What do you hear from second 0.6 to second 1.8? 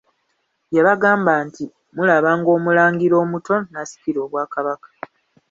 Yabagamba nti